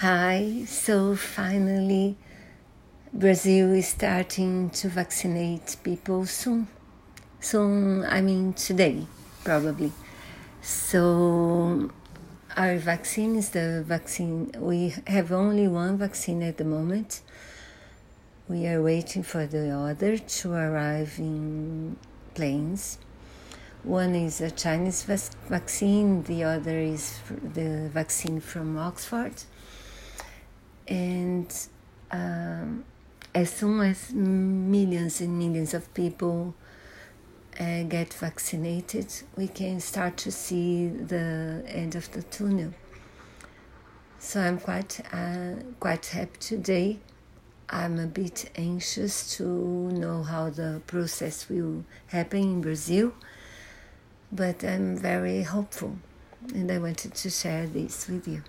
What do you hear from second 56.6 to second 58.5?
I wanted to share this with you.